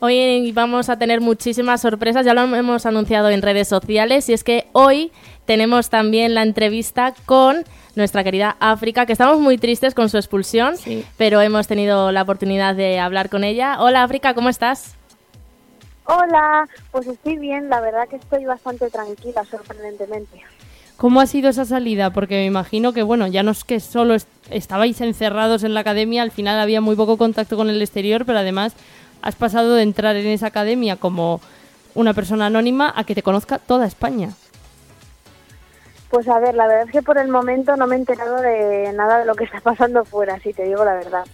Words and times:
Hoy 0.00 0.52
vamos 0.52 0.90
a 0.90 0.96
tener 0.96 1.20
muchísimas 1.20 1.80
sorpresas, 1.80 2.24
ya 2.24 2.32
lo 2.32 2.42
hemos 2.42 2.86
anunciado 2.86 3.30
en 3.30 3.42
redes 3.42 3.66
sociales 3.66 4.28
y 4.28 4.32
es 4.32 4.44
que 4.44 4.68
hoy 4.70 5.10
tenemos 5.44 5.90
también 5.90 6.36
la 6.36 6.44
entrevista 6.44 7.14
con 7.26 7.64
nuestra 7.96 8.22
querida 8.22 8.56
África, 8.60 9.06
que 9.06 9.12
estamos 9.12 9.40
muy 9.40 9.58
tristes 9.58 9.94
con 9.94 10.08
su 10.08 10.16
expulsión, 10.16 10.76
pero 11.16 11.40
hemos 11.40 11.66
tenido 11.66 12.12
la 12.12 12.22
oportunidad 12.22 12.76
de 12.76 13.00
hablar 13.00 13.28
con 13.28 13.42
ella. 13.42 13.78
Hola 13.80 14.04
África, 14.04 14.34
¿cómo 14.34 14.50
estás? 14.50 14.94
Hola, 16.04 16.68
pues 16.92 17.08
estoy 17.08 17.36
bien, 17.36 17.68
la 17.68 17.80
verdad 17.80 18.06
que 18.08 18.16
estoy 18.16 18.44
bastante 18.44 18.88
tranquila, 18.90 19.44
sorprendentemente. 19.46 20.42
¿Cómo 20.96 21.20
ha 21.20 21.26
sido 21.26 21.50
esa 21.50 21.64
salida? 21.64 22.10
Porque 22.10 22.36
me 22.36 22.44
imagino 22.44 22.92
que, 22.92 23.02
bueno, 23.02 23.26
ya 23.26 23.42
no 23.42 23.50
es 23.50 23.64
que 23.64 23.80
solo 23.80 24.14
estabais 24.50 25.00
encerrados 25.00 25.64
en 25.64 25.74
la 25.74 25.80
academia, 25.80 26.22
al 26.22 26.30
final 26.30 26.60
había 26.60 26.80
muy 26.80 26.94
poco 26.94 27.16
contacto 27.16 27.56
con 27.56 27.68
el 27.68 27.82
exterior, 27.82 28.24
pero 28.24 28.38
además 28.38 28.74
has 29.22 29.36
pasado 29.36 29.74
de 29.74 29.82
entrar 29.82 30.16
en 30.16 30.26
esa 30.26 30.46
academia 30.46 30.96
como 30.96 31.40
una 31.94 32.14
persona 32.14 32.46
anónima 32.46 32.92
a 32.94 33.04
que 33.04 33.14
te 33.14 33.22
conozca 33.22 33.58
toda 33.58 33.86
España. 33.86 34.30
Pues 36.10 36.26
a 36.28 36.38
ver, 36.38 36.54
la 36.54 36.66
verdad 36.66 36.86
es 36.86 36.92
que 36.92 37.02
por 37.02 37.18
el 37.18 37.28
momento 37.28 37.76
no 37.76 37.86
me 37.86 37.96
he 37.96 37.98
enterado 37.98 38.40
de 38.40 38.92
nada 38.94 39.18
de 39.18 39.26
lo 39.26 39.34
que 39.34 39.44
está 39.44 39.60
pasando 39.60 40.04
fuera, 40.04 40.38
si 40.40 40.52
te 40.52 40.64
digo 40.64 40.84
la 40.84 40.94
verdad. 40.94 41.24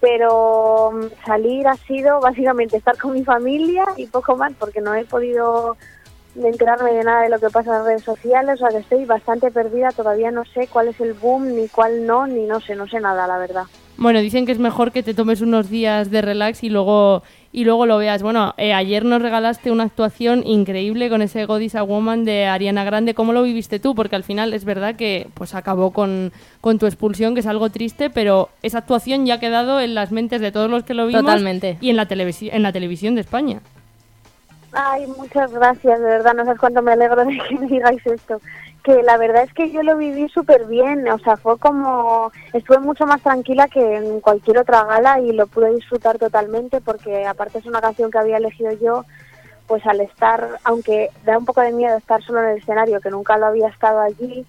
Pero 0.00 0.92
mm, 0.92 1.24
salir 1.24 1.68
ha 1.68 1.76
sido 1.76 2.20
básicamente 2.20 2.76
estar 2.76 2.96
con 2.96 3.12
mi 3.12 3.24
familia 3.24 3.84
y 3.96 4.06
poco 4.06 4.36
más, 4.36 4.52
porque 4.58 4.80
no 4.80 4.94
he 4.94 5.04
podido 5.04 5.76
enterarme 6.34 6.92
de 6.92 7.04
nada 7.04 7.22
de 7.22 7.30
lo 7.30 7.38
que 7.38 7.50
pasa 7.50 7.70
en 7.70 7.78
las 7.78 7.86
redes 7.86 8.04
sociales, 8.04 8.54
o 8.54 8.56
sea 8.58 8.68
que 8.68 8.82
estoy 8.82 9.04
bastante 9.04 9.50
perdida, 9.50 9.90
todavía 9.90 10.30
no 10.30 10.44
sé 10.44 10.68
cuál 10.68 10.88
es 10.88 11.00
el 11.00 11.14
boom, 11.14 11.54
ni 11.54 11.68
cuál 11.68 12.06
no, 12.06 12.26
ni 12.26 12.44
no 12.46 12.60
sé, 12.60 12.74
no 12.74 12.86
sé 12.86 13.00
nada, 13.00 13.26
la 13.26 13.38
verdad. 13.38 13.64
Bueno, 13.98 14.20
dicen 14.20 14.44
que 14.44 14.52
es 14.52 14.58
mejor 14.58 14.92
que 14.92 15.02
te 15.02 15.14
tomes 15.14 15.40
unos 15.40 15.70
días 15.70 16.10
de 16.10 16.20
relax 16.20 16.62
y 16.62 16.68
luego 16.68 17.22
y 17.56 17.64
luego 17.64 17.86
lo 17.86 17.96
veas. 17.96 18.22
Bueno, 18.22 18.52
eh, 18.58 18.74
ayer 18.74 19.02
nos 19.06 19.22
regalaste 19.22 19.70
una 19.70 19.84
actuación 19.84 20.46
increíble 20.46 21.08
con 21.08 21.22
ese 21.22 21.46
God 21.46 21.62
a 21.74 21.82
Woman 21.82 22.26
de 22.26 22.44
Ariana 22.44 22.84
Grande. 22.84 23.14
¿Cómo 23.14 23.32
lo 23.32 23.42
viviste 23.42 23.78
tú? 23.78 23.94
Porque 23.94 24.14
al 24.14 24.24
final 24.24 24.52
es 24.52 24.66
verdad 24.66 24.94
que 24.94 25.28
pues 25.32 25.54
acabó 25.54 25.90
con, 25.92 26.32
con 26.60 26.78
tu 26.78 26.84
expulsión, 26.84 27.32
que 27.32 27.40
es 27.40 27.46
algo 27.46 27.70
triste, 27.70 28.10
pero 28.10 28.50
esa 28.62 28.78
actuación 28.78 29.24
ya 29.24 29.34
ha 29.34 29.40
quedado 29.40 29.80
en 29.80 29.94
las 29.94 30.12
mentes 30.12 30.42
de 30.42 30.52
todos 30.52 30.70
los 30.70 30.84
que 30.84 30.92
lo 30.92 31.06
vimos 31.06 31.22
Totalmente. 31.22 31.78
y 31.80 31.88
en 31.88 31.96
la, 31.96 32.06
en 32.10 32.62
la 32.62 32.72
televisión 32.72 33.14
de 33.14 33.22
España. 33.22 33.60
Ay, 34.72 35.06
muchas 35.16 35.50
gracias, 35.50 35.98
de 35.98 36.04
verdad, 36.04 36.34
no 36.34 36.44
sabes 36.44 36.60
cuánto 36.60 36.82
me 36.82 36.92
alegro 36.92 37.24
de 37.24 37.38
que 37.48 37.54
me 37.54 37.66
digáis 37.66 38.06
esto 38.06 38.38
que 38.86 39.02
la 39.02 39.16
verdad 39.16 39.42
es 39.42 39.52
que 39.52 39.72
yo 39.72 39.82
lo 39.82 39.96
viví 39.96 40.28
súper 40.28 40.66
bien, 40.66 41.08
o 41.08 41.18
sea, 41.18 41.36
fue 41.36 41.58
como, 41.58 42.30
estuve 42.52 42.78
mucho 42.78 43.04
más 43.04 43.20
tranquila 43.20 43.66
que 43.66 43.96
en 43.96 44.20
cualquier 44.20 44.58
otra 44.58 44.84
gala 44.84 45.18
y 45.18 45.32
lo 45.32 45.48
pude 45.48 45.74
disfrutar 45.74 46.18
totalmente 46.18 46.80
porque 46.80 47.26
aparte 47.26 47.58
es 47.58 47.66
una 47.66 47.80
canción 47.80 48.12
que 48.12 48.18
había 48.18 48.36
elegido 48.36 48.70
yo, 48.80 49.04
pues 49.66 49.84
al 49.88 50.00
estar, 50.02 50.60
aunque 50.62 51.10
da 51.24 51.36
un 51.36 51.44
poco 51.44 51.62
de 51.62 51.72
miedo 51.72 51.96
estar 51.96 52.22
solo 52.22 52.40
en 52.44 52.50
el 52.50 52.58
escenario, 52.58 53.00
que 53.00 53.10
nunca 53.10 53.36
lo 53.38 53.46
había 53.46 53.66
estado 53.66 53.98
allí, 53.98 54.46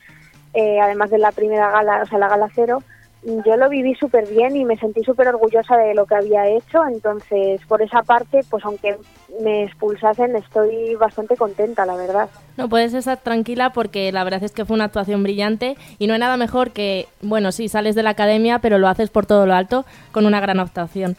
eh, 0.53 0.79
además 0.79 1.09
de 1.09 1.17
la 1.17 1.31
primera 1.31 1.71
gala, 1.71 2.03
o 2.03 2.05
sea, 2.05 2.19
la 2.19 2.27
gala 2.27 2.47
cero, 2.53 2.83
yo 3.23 3.57
lo 3.57 3.69
viví 3.69 3.95
súper 3.95 4.27
bien 4.27 4.55
y 4.55 4.63
me 4.63 4.77
sentí 4.77 5.03
súper 5.03 5.27
orgullosa 5.27 5.75
de 5.77 5.93
lo 5.95 6.05
que 6.05 6.15
había 6.15 6.47
hecho, 6.47 6.85
entonces 6.87 7.61
por 7.67 7.81
esa 7.81 8.03
parte, 8.03 8.41
pues 8.49 8.63
aunque 8.63 8.97
me 9.41 9.63
expulsasen, 9.63 10.35
estoy 10.35 10.95
bastante 10.95 11.35
contenta, 11.35 11.85
la 11.85 11.95
verdad. 11.95 12.29
No, 12.55 12.69
puedes 12.69 12.93
estar 12.93 13.17
tranquila 13.17 13.71
porque 13.71 14.11
la 14.11 14.23
verdad 14.23 14.43
es 14.43 14.51
que 14.51 14.65
fue 14.65 14.75
una 14.75 14.85
actuación 14.85 15.23
brillante 15.23 15.75
y 15.99 16.07
no 16.07 16.13
hay 16.13 16.19
nada 16.19 16.37
mejor 16.37 16.71
que, 16.71 17.07
bueno, 17.21 17.51
sí, 17.51 17.67
sales 17.67 17.95
de 17.95 18.03
la 18.03 18.11
academia, 18.11 18.59
pero 18.59 18.77
lo 18.77 18.87
haces 18.87 19.09
por 19.09 19.25
todo 19.25 19.45
lo 19.45 19.53
alto 19.53 19.85
con 20.11 20.25
una 20.25 20.39
gran 20.39 20.59
actuación. 20.59 21.17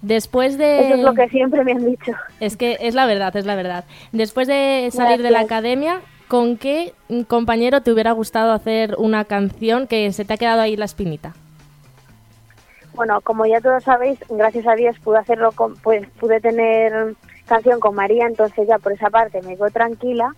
Después 0.00 0.58
de... 0.58 0.86
Eso 0.86 0.94
es 0.96 1.02
lo 1.02 1.14
que 1.14 1.28
siempre 1.28 1.62
me 1.62 1.72
han 1.72 1.84
dicho. 1.84 2.12
Es 2.40 2.56
que 2.56 2.76
es 2.80 2.94
la 2.94 3.06
verdad, 3.06 3.36
es 3.36 3.46
la 3.46 3.54
verdad. 3.54 3.84
Después 4.10 4.48
de 4.48 4.88
salir 4.92 5.22
de 5.22 5.30
la 5.30 5.40
academia, 5.40 6.00
¿con 6.28 6.56
qué 6.56 6.94
compañero 7.28 7.82
te 7.82 7.92
hubiera 7.92 8.12
gustado 8.12 8.52
hacer 8.52 8.94
una 8.98 9.24
canción 9.24 9.86
que 9.86 10.12
se 10.12 10.24
te 10.24 10.34
ha 10.34 10.36
quedado 10.36 10.60
ahí 10.60 10.76
la 10.76 10.84
espinita? 10.84 11.34
Bueno, 12.94 13.20
como 13.22 13.46
ya 13.46 13.60
todos 13.60 13.84
sabéis, 13.84 14.18
gracias 14.28 14.66
a 14.66 14.74
Dios 14.74 14.98
pude 14.98 15.18
hacerlo, 15.18 15.52
con, 15.52 15.76
pues 15.76 16.06
pude 16.20 16.40
tener 16.40 17.14
canción 17.46 17.80
con 17.80 17.94
María, 17.94 18.26
entonces 18.26 18.68
ya 18.68 18.78
por 18.78 18.92
esa 18.92 19.10
parte 19.10 19.40
me 19.42 19.56
quedo 19.56 19.70
tranquila. 19.70 20.34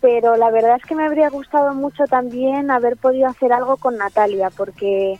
Pero 0.00 0.36
la 0.36 0.50
verdad 0.50 0.76
es 0.76 0.84
que 0.84 0.94
me 0.94 1.06
habría 1.06 1.28
gustado 1.28 1.74
mucho 1.74 2.04
también 2.04 2.70
haber 2.70 2.96
podido 2.96 3.26
hacer 3.26 3.52
algo 3.52 3.78
con 3.78 3.96
Natalia, 3.96 4.50
porque 4.56 5.18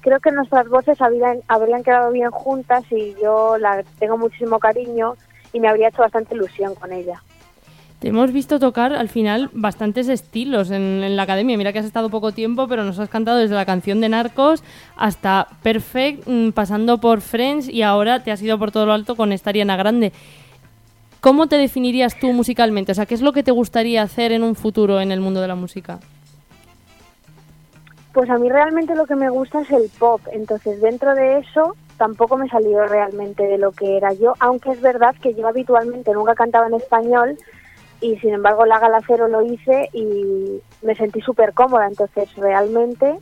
creo 0.00 0.20
que 0.20 0.30
nuestras 0.30 0.68
voces 0.68 1.00
habrían, 1.00 1.40
habrían 1.48 1.82
quedado 1.82 2.12
bien 2.12 2.30
juntas 2.30 2.84
y 2.90 3.14
yo 3.20 3.58
la 3.58 3.82
tengo 3.98 4.16
muchísimo 4.18 4.58
cariño 4.58 5.14
y 5.52 5.60
me 5.60 5.68
habría 5.68 5.88
hecho 5.88 6.02
bastante 6.02 6.34
ilusión 6.34 6.74
con 6.74 6.92
ella. 6.92 7.22
Te 8.00 8.08
hemos 8.08 8.32
visto 8.32 8.58
tocar 8.58 8.94
al 8.94 9.10
final 9.10 9.50
bastantes 9.52 10.08
estilos 10.08 10.70
en, 10.70 11.16
la 11.16 11.22
academia. 11.22 11.58
Mira 11.58 11.74
que 11.74 11.80
has 11.80 11.84
estado 11.84 12.08
poco 12.08 12.32
tiempo, 12.32 12.66
pero 12.66 12.82
nos 12.82 12.98
has 12.98 13.10
cantado 13.10 13.36
desde 13.36 13.54
la 13.54 13.66
canción 13.66 14.00
de 14.00 14.08
Narcos 14.08 14.64
hasta 14.96 15.48
Perfect, 15.62 16.26
mm, 16.26 16.52
pasando 16.52 16.98
por 16.98 17.20
Friends 17.20 17.68
y 17.68 17.82
ahora 17.82 18.24
te 18.24 18.32
has 18.32 18.40
ido 18.40 18.58
por 18.58 18.72
todo 18.72 18.86
lo 18.86 18.94
alto 18.94 19.16
con 19.16 19.32
esta 19.32 19.50
Ariana 19.50 19.76
Grande. 19.76 20.14
¿Cómo 21.20 21.46
te 21.46 21.56
definirías 21.56 22.18
tú 22.18 22.32
musicalmente? 22.32 22.92
O 22.92 22.94
sea, 22.94 23.04
¿qué 23.04 23.14
es 23.14 23.20
lo 23.20 23.34
que 23.34 23.42
te 23.42 23.50
gustaría 23.50 24.00
hacer 24.00 24.32
en 24.32 24.44
un 24.44 24.54
futuro 24.54 25.02
en 25.02 25.12
el 25.12 25.20
mundo 25.20 25.42
de 25.42 25.48
la 25.48 25.54
música? 25.54 25.98
Pues 28.14 28.30
a 28.30 28.38
mí 28.38 28.48
realmente 28.48 28.94
lo 28.94 29.04
que 29.04 29.14
me 29.14 29.28
gusta 29.28 29.60
es 29.60 29.70
el 29.72 29.90
pop. 29.98 30.22
Entonces, 30.32 30.80
dentro 30.80 31.14
de 31.14 31.40
eso, 31.40 31.76
tampoco 31.98 32.38
me 32.38 32.48
salió 32.48 32.86
realmente 32.86 33.42
de 33.42 33.58
lo 33.58 33.72
que 33.72 33.98
era 33.98 34.14
yo, 34.14 34.32
aunque 34.40 34.70
es 34.70 34.80
verdad 34.80 35.14
que 35.20 35.34
yo 35.34 35.46
habitualmente 35.46 36.14
nunca 36.14 36.34
cantaba 36.34 36.66
en 36.66 36.74
español 36.74 37.36
y 38.00 38.16
sin 38.18 38.34
embargo 38.34 38.66
la 38.66 38.78
gala 38.78 39.00
cero 39.06 39.28
lo 39.28 39.42
hice 39.42 39.88
y 39.92 40.60
me 40.82 40.94
sentí 40.94 41.20
súper 41.20 41.52
cómoda, 41.52 41.86
entonces 41.86 42.34
realmente 42.36 43.18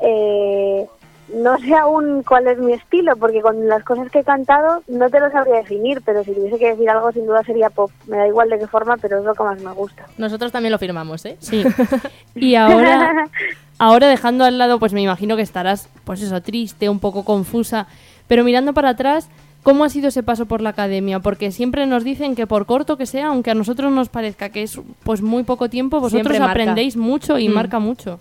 eh, 0.00 0.86
no 1.32 1.58
sé 1.58 1.74
aún 1.74 2.22
cuál 2.22 2.46
es 2.46 2.58
mi 2.58 2.74
estilo, 2.74 3.16
porque 3.16 3.40
con 3.40 3.66
las 3.66 3.82
cosas 3.82 4.10
que 4.10 4.20
he 4.20 4.24
cantado 4.24 4.82
no 4.88 5.08
te 5.08 5.20
lo 5.20 5.30
sabría 5.30 5.56
definir, 5.56 6.02
pero 6.04 6.22
si 6.22 6.32
tuviese 6.32 6.58
que 6.58 6.70
decir 6.70 6.88
algo 6.90 7.12
sin 7.12 7.26
duda 7.26 7.42
sería 7.42 7.70
pop, 7.70 7.90
me 8.06 8.18
da 8.18 8.28
igual 8.28 8.50
de 8.50 8.58
qué 8.58 8.66
forma, 8.66 8.96
pero 8.98 9.18
es 9.18 9.24
lo 9.24 9.34
que 9.34 9.42
más 9.42 9.60
me 9.60 9.72
gusta. 9.72 10.06
Nosotros 10.18 10.52
también 10.52 10.72
lo 10.72 10.78
firmamos, 10.78 11.24
¿eh? 11.24 11.36
Sí. 11.40 11.64
y 12.34 12.54
ahora, 12.56 13.26
ahora 13.78 14.08
dejando 14.08 14.44
al 14.44 14.58
lado, 14.58 14.78
pues 14.78 14.92
me 14.92 15.00
imagino 15.00 15.36
que 15.36 15.42
estarás, 15.42 15.88
pues 16.04 16.20
eso, 16.20 16.42
triste, 16.42 16.88
un 16.88 17.00
poco 17.00 17.24
confusa, 17.24 17.86
pero 18.28 18.44
mirando 18.44 18.74
para 18.74 18.90
atrás... 18.90 19.28
¿Cómo 19.64 19.82
ha 19.84 19.88
sido 19.88 20.08
ese 20.08 20.22
paso 20.22 20.44
por 20.44 20.60
la 20.60 20.70
academia? 20.70 21.20
Porque 21.20 21.50
siempre 21.50 21.86
nos 21.86 22.04
dicen 22.04 22.36
que 22.36 22.46
por 22.46 22.66
corto 22.66 22.98
que 22.98 23.06
sea, 23.06 23.28
aunque 23.28 23.50
a 23.50 23.54
nosotros 23.54 23.90
nos 23.90 24.10
parezca 24.10 24.50
que 24.50 24.62
es 24.62 24.78
pues 25.04 25.22
muy 25.22 25.42
poco 25.42 25.70
tiempo, 25.70 26.00
vosotros 26.00 26.38
aprendéis 26.38 26.98
mucho 26.98 27.38
y 27.38 27.48
mm. 27.48 27.52
marca 27.52 27.78
mucho. 27.78 28.18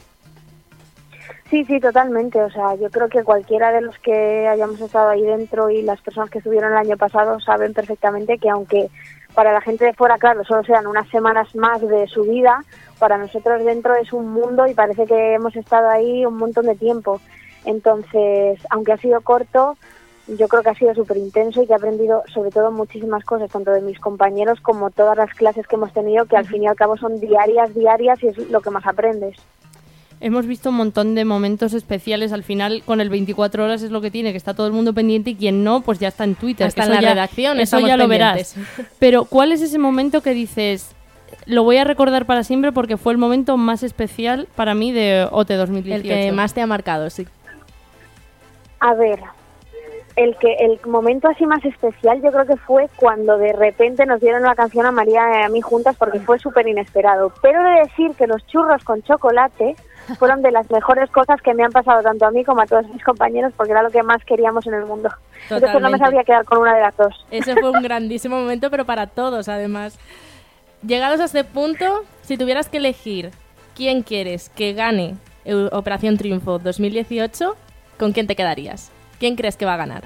Sí, 1.49 1.65
sí, 1.65 1.81
totalmente. 1.81 2.41
O 2.41 2.49
sea, 2.49 2.75
yo 2.75 2.89
creo 2.89 3.09
que 3.09 3.23
cualquiera 3.23 3.73
de 3.73 3.81
los 3.81 3.99
que 3.99 4.47
hayamos 4.47 4.79
estado 4.79 5.09
ahí 5.09 5.21
dentro 5.21 5.69
y 5.69 5.81
las 5.81 5.99
personas 5.99 6.29
que 6.29 6.37
estuvieron 6.37 6.71
el 6.71 6.77
año 6.77 6.95
pasado 6.95 7.37
saben 7.41 7.73
perfectamente 7.73 8.37
que 8.37 8.49
aunque 8.49 8.89
para 9.35 9.51
la 9.51 9.59
gente 9.59 9.83
de 9.83 9.93
fuera, 9.93 10.17
claro, 10.17 10.45
solo 10.45 10.63
sean 10.63 10.87
unas 10.87 11.09
semanas 11.09 11.53
más 11.55 11.81
de 11.81 12.07
su 12.07 12.23
vida, 12.23 12.63
para 12.99 13.17
nosotros 13.17 13.65
dentro 13.65 13.95
es 13.95 14.13
un 14.13 14.31
mundo 14.31 14.65
y 14.65 14.73
parece 14.73 15.05
que 15.05 15.33
hemos 15.33 15.53
estado 15.57 15.89
ahí 15.89 16.25
un 16.25 16.37
montón 16.37 16.67
de 16.67 16.75
tiempo. 16.75 17.19
Entonces, 17.65 18.59
aunque 18.69 18.93
ha 18.93 18.97
sido 18.97 19.19
corto, 19.19 19.77
yo 20.27 20.47
creo 20.47 20.63
que 20.63 20.69
ha 20.69 20.75
sido 20.75 20.93
súper 20.93 21.17
intenso 21.17 21.61
y 21.61 21.67
que 21.67 21.73
he 21.73 21.75
aprendido 21.75 22.23
sobre 22.33 22.51
todo 22.51 22.71
muchísimas 22.71 23.23
cosas, 23.25 23.51
tanto 23.51 23.71
de 23.71 23.81
mis 23.81 23.99
compañeros 23.99 24.59
como 24.61 24.89
todas 24.89 25.17
las 25.17 25.33
clases 25.33 25.67
que 25.67 25.75
hemos 25.75 25.91
tenido, 25.91 26.25
que 26.25 26.37
al 26.37 26.47
fin 26.47 26.63
y 26.63 26.67
al 26.67 26.75
cabo 26.75 26.97
son 26.97 27.19
diarias, 27.19 27.73
diarias 27.75 28.23
y 28.23 28.27
es 28.27 28.37
lo 28.49 28.61
que 28.61 28.69
más 28.69 28.85
aprendes. 28.85 29.35
Hemos 30.21 30.45
visto 30.45 30.69
un 30.69 30.75
montón 30.75 31.15
de 31.15 31.25
momentos 31.25 31.73
especiales. 31.73 32.31
Al 32.31 32.43
final, 32.43 32.81
con 32.85 33.01
el 33.01 33.09
24 33.09 33.65
horas 33.65 33.83
es 33.83 33.91
lo 33.91 33.99
que 33.99 34.09
tiene, 34.09 34.31
que 34.31 34.37
está 34.37 34.53
todo 34.53 34.67
el 34.67 34.71
mundo 34.71 34.93
pendiente 34.93 35.31
y 35.31 35.35
quien 35.35 35.65
no, 35.65 35.81
pues 35.81 35.99
ya 35.99 36.07
está 36.07 36.23
en 36.23 36.35
Twitter. 36.35 36.65
Está 36.65 36.85
en 36.85 36.91
la 36.91 37.01
redacción, 37.01 37.59
eso 37.59 37.79
ya 37.79 37.97
lo 37.97 38.07
verás. 38.07 38.55
Pero, 38.99 39.25
¿cuál 39.25 39.51
es 39.51 39.61
ese 39.61 39.79
momento 39.79 40.21
que 40.21 40.33
dices, 40.33 40.95
lo 41.45 41.65
voy 41.65 41.75
a 41.75 41.83
recordar 41.83 42.25
para 42.25 42.45
siempre 42.45 42.71
porque 42.71 42.95
fue 42.95 43.11
el 43.11 43.17
momento 43.17 43.57
más 43.57 43.83
especial 43.83 44.47
para 44.55 44.75
mí 44.75 44.93
de 44.93 45.27
OT 45.29 45.49
2018? 45.49 45.93
El 45.93 46.03
que 46.03 46.31
más 46.31 46.53
te 46.53 46.61
ha 46.61 46.67
marcado, 46.67 47.09
sí. 47.09 47.27
A 48.79 48.93
ver, 48.93 49.19
el 50.15 50.35
que 50.37 50.53
el 50.59 50.79
momento 50.85 51.27
así 51.27 51.45
más 51.45 51.63
especial 51.65 52.21
yo 52.21 52.31
creo 52.31 52.45
que 52.45 52.57
fue 52.57 52.89
cuando 52.95 53.37
de 53.37 53.53
repente 53.53 54.05
nos 54.05 54.21
dieron 54.21 54.43
la 54.43 54.55
canción 54.55 54.85
a 54.85 54.91
María 54.91 55.21
y 55.41 55.43
a 55.43 55.49
mí 55.49 55.61
juntas 55.61 55.95
porque 55.97 56.19
fue 56.19 56.39
súper 56.39 56.67
inesperado. 56.67 57.33
Pero 57.41 57.63
de 57.63 57.79
decir 57.81 58.11
que 58.15 58.27
los 58.27 58.45
churros 58.47 58.83
con 58.83 59.01
chocolate 59.01 59.75
fueron 60.19 60.41
de 60.41 60.51
las 60.51 60.69
mejores 60.69 61.09
cosas 61.09 61.41
que 61.41 61.53
me 61.53 61.63
han 61.63 61.71
pasado 61.71 62.01
tanto 62.03 62.25
a 62.25 62.31
mí 62.31 62.43
como 62.43 62.61
a 62.61 62.65
todos 62.65 62.87
mis 62.89 63.03
compañeros 63.03 63.53
porque 63.55 63.71
era 63.71 63.81
lo 63.81 63.89
que 63.89 64.03
más 64.03 64.23
queríamos 64.25 64.67
en 64.67 64.75
el 64.75 64.85
mundo. 64.85 65.09
Entonces 65.49 65.81
no 65.81 65.89
me 65.89 65.97
sabía 65.97 66.23
quedar 66.23 66.45
con 66.45 66.59
una 66.59 66.75
de 66.75 66.81
las 66.81 66.95
dos. 66.95 67.25
Ese 67.31 67.55
fue 67.55 67.71
un 67.71 67.81
grandísimo 67.81 68.39
momento, 68.39 68.69
pero 68.69 68.85
para 68.85 69.07
todos 69.07 69.49
además. 69.49 69.97
Llegados 70.85 71.21
a 71.21 71.25
este 71.25 71.43
punto, 71.43 72.03
si 72.23 72.37
tuvieras 72.37 72.67
que 72.67 72.77
elegir 72.77 73.31
quién 73.73 74.03
quieres 74.03 74.49
que 74.49 74.73
gane 74.73 75.15
Operación 75.71 76.17
Triunfo 76.17 76.59
2018, 76.59 77.55
¿con 77.97 78.11
quién 78.11 78.27
te 78.27 78.35
quedarías? 78.35 78.91
¿Quién 79.23 79.37
crees 79.37 79.55
que 79.55 79.63
va 79.63 79.75
a 79.75 79.77
ganar? 79.77 80.03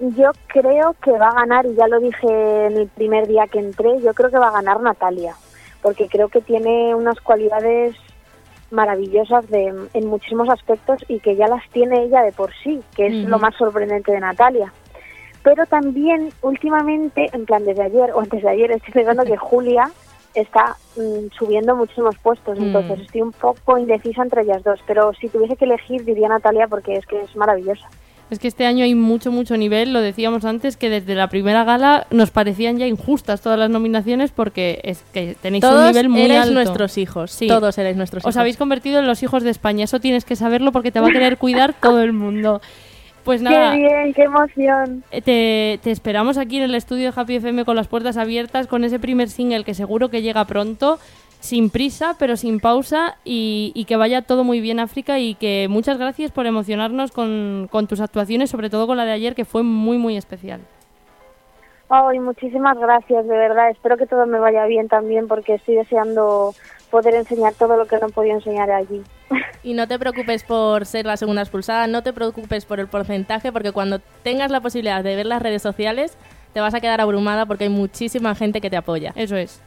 Yo 0.00 0.32
creo 0.48 0.96
que 1.04 1.12
va 1.12 1.28
a 1.28 1.34
ganar, 1.34 1.66
y 1.66 1.76
ya 1.76 1.86
lo 1.86 2.00
dije 2.00 2.66
en 2.66 2.76
el 2.76 2.88
primer 2.88 3.28
día 3.28 3.46
que 3.46 3.60
entré, 3.60 4.00
yo 4.00 4.12
creo 4.12 4.28
que 4.28 4.40
va 4.40 4.48
a 4.48 4.58
ganar 4.60 4.80
Natalia, 4.80 5.36
porque 5.82 6.08
creo 6.08 6.28
que 6.28 6.40
tiene 6.40 6.96
unas 6.96 7.20
cualidades 7.20 7.94
maravillosas 8.72 9.48
de, 9.50 9.72
en 9.94 10.06
muchísimos 10.08 10.48
aspectos 10.48 11.04
y 11.06 11.20
que 11.20 11.36
ya 11.36 11.46
las 11.46 11.62
tiene 11.70 12.02
ella 12.02 12.22
de 12.22 12.32
por 12.32 12.52
sí, 12.64 12.80
que 12.96 13.06
es 13.06 13.14
lo 13.28 13.38
más 13.38 13.54
sorprendente 13.54 14.10
de 14.10 14.18
Natalia. 14.18 14.72
Pero 15.44 15.64
también 15.66 16.30
últimamente, 16.42 17.30
en 17.32 17.46
plan 17.46 17.64
desde 17.64 17.84
ayer 17.84 18.10
o 18.14 18.20
antes 18.20 18.42
de 18.42 18.48
ayer, 18.48 18.72
estoy 18.72 18.94
pensando 18.94 19.22
que 19.22 19.36
Julia 19.36 19.88
está 20.34 20.76
mm, 20.96 21.28
subiendo 21.38 21.74
muchísimos 21.76 22.16
puestos, 22.22 22.58
Mm. 22.58 22.62
entonces 22.64 23.00
estoy 23.00 23.20
un 23.22 23.32
poco 23.32 23.78
indecisa 23.78 24.22
entre 24.22 24.42
ellas 24.42 24.62
dos, 24.64 24.80
pero 24.86 25.12
si 25.20 25.28
tuviese 25.28 25.56
que 25.56 25.64
elegir 25.64 26.04
diría 26.04 26.28
Natalia 26.28 26.66
porque 26.68 26.94
es 26.94 27.06
que 27.06 27.20
es 27.20 27.34
maravillosa. 27.36 27.88
Es 28.30 28.38
que 28.38 28.48
este 28.48 28.64
año 28.64 28.82
hay 28.84 28.94
mucho, 28.94 29.30
mucho 29.30 29.58
nivel. 29.58 29.92
Lo 29.92 30.00
decíamos 30.00 30.46
antes 30.46 30.78
que 30.78 30.88
desde 30.88 31.14
la 31.14 31.28
primera 31.28 31.64
gala 31.64 32.06
nos 32.10 32.30
parecían 32.30 32.78
ya 32.78 32.86
injustas 32.86 33.42
todas 33.42 33.58
las 33.58 33.68
nominaciones 33.68 34.30
porque 34.32 34.80
es 34.84 35.04
que 35.12 35.36
tenéis 35.42 35.62
un 35.64 35.84
nivel 35.88 36.08
muy 36.08 36.30
alto. 36.30 36.54
nuestros 36.54 36.96
hijos. 36.96 37.30
Sí. 37.30 37.46
Todos 37.46 37.76
erais 37.76 37.94
nuestros 37.94 38.22
hijos. 38.22 38.34
Os 38.34 38.38
habéis 38.38 38.56
convertido 38.56 39.00
en 39.00 39.06
los 39.06 39.22
hijos 39.22 39.42
de 39.42 39.50
España. 39.50 39.84
Eso 39.84 40.00
tienes 40.00 40.24
que 40.24 40.34
saberlo 40.34 40.72
porque 40.72 40.90
te 40.90 41.00
va 41.00 41.08
a 41.08 41.10
querer 41.10 41.36
cuidar 41.36 41.74
todo 41.78 42.00
el 42.00 42.14
mundo. 42.14 42.62
Pues 43.24 43.40
nada, 43.40 43.72
¡Qué 43.72 43.78
bien! 43.78 44.14
¡Qué 44.14 44.22
emoción! 44.24 45.04
eh, 45.10 45.20
te, 45.22 45.78
te 45.82 45.90
esperamos 45.90 46.38
aquí 46.38 46.56
en 46.56 46.64
el 46.64 46.74
estudio 46.74 47.12
de 47.12 47.20
Happy 47.20 47.36
FM 47.36 47.64
con 47.64 47.76
las 47.76 47.86
puertas 47.86 48.16
abiertas, 48.16 48.66
con 48.66 48.82
ese 48.84 48.98
primer 48.98 49.28
single 49.28 49.64
que 49.64 49.74
seguro 49.74 50.08
que 50.08 50.22
llega 50.22 50.44
pronto, 50.44 50.98
sin 51.38 51.70
prisa, 51.70 52.16
pero 52.18 52.36
sin 52.36 52.60
pausa, 52.60 53.16
y, 53.24 53.72
y 53.74 53.84
que 53.84 53.96
vaya 53.96 54.22
todo 54.22 54.42
muy 54.44 54.60
bien, 54.60 54.80
África, 54.80 55.18
y 55.18 55.34
que 55.34 55.66
muchas 55.68 55.98
gracias 55.98 56.30
por 56.32 56.46
emocionarnos 56.46 57.12
con, 57.12 57.68
con 57.70 57.86
tus 57.86 58.00
actuaciones, 58.00 58.50
sobre 58.50 58.70
todo 58.70 58.86
con 58.86 58.96
la 58.96 59.04
de 59.04 59.12
ayer, 59.12 59.34
que 59.34 59.44
fue 59.44 59.62
muy, 59.62 59.98
muy 59.98 60.16
especial. 60.16 60.60
Ay, 61.88 62.20
muchísimas 62.20 62.78
gracias, 62.78 63.26
de 63.26 63.36
verdad. 63.36 63.70
Espero 63.70 63.96
que 63.98 64.06
todo 64.06 64.24
me 64.26 64.38
vaya 64.38 64.64
bien 64.66 64.88
también 64.88 65.28
porque 65.28 65.54
estoy 65.56 65.74
deseando 65.74 66.54
poder 66.92 67.14
enseñar 67.14 67.54
todo 67.54 67.76
lo 67.76 67.86
que 67.86 67.96
no 67.96 68.10
podido 68.10 68.36
enseñar 68.36 68.70
allí. 68.70 69.02
Y 69.62 69.72
no 69.72 69.88
te 69.88 69.98
preocupes 69.98 70.44
por 70.44 70.84
ser 70.84 71.06
la 71.06 71.16
segunda 71.16 71.40
expulsada, 71.40 71.86
no 71.86 72.02
te 72.02 72.12
preocupes 72.12 72.66
por 72.66 72.78
el 72.80 72.86
porcentaje, 72.86 73.50
porque 73.50 73.72
cuando 73.72 73.98
tengas 74.22 74.50
la 74.50 74.60
posibilidad 74.60 75.02
de 75.02 75.16
ver 75.16 75.24
las 75.24 75.40
redes 75.40 75.62
sociales, 75.62 76.18
te 76.52 76.60
vas 76.60 76.74
a 76.74 76.80
quedar 76.80 77.00
abrumada 77.00 77.46
porque 77.46 77.64
hay 77.64 77.70
muchísima 77.70 78.34
gente 78.34 78.60
que 78.60 78.68
te 78.68 78.76
apoya. 78.76 79.12
Eso 79.16 79.36
es. 79.36 79.62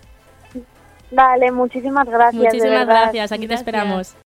Vale, 1.10 1.52
muchísimas 1.52 2.08
gracias. 2.08 2.44
Muchísimas 2.44 2.86
gracias, 2.86 3.32
aquí 3.32 3.48
te 3.48 3.56
esperamos. 3.56 4.16